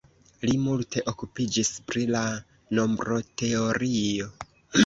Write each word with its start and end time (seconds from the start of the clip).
Li 0.49 0.53
multe 0.61 1.03
okupiĝis 1.11 1.69
pri 1.91 2.07
la 2.15 2.23
nombroteorio. 2.79 4.31